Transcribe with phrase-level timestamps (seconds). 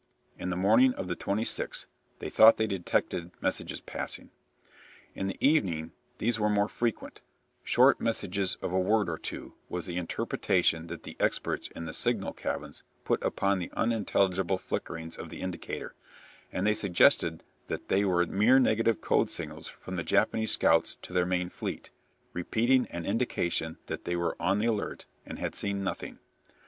[0.39, 1.85] In the morning of the 26th
[2.17, 4.31] they thought they detected messages passing.
[5.13, 7.21] In the evening these were more frequent
[7.63, 11.93] "short messages of a word or two" was the interpretation that the experts in the
[11.93, 15.93] signal cabins put upon the unintelligible flickerings of the indicator,
[16.51, 21.13] and they suggested that they were mere negative code signals from the Japanese scouts to
[21.13, 21.91] their main fleet,
[22.33, 26.17] repeating an indication that they were on the alert, and had seen nothing.